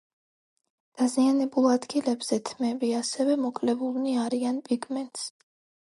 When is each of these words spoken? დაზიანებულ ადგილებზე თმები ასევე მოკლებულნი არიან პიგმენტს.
დაზიანებულ 1.01 1.67
ადგილებზე 1.75 2.41
თმები 2.51 2.91
ასევე 3.03 3.39
მოკლებულნი 3.45 4.21
არიან 4.27 4.63
პიგმენტს. 4.69 5.33